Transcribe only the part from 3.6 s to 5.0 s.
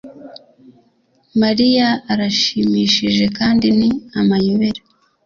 ni amayobera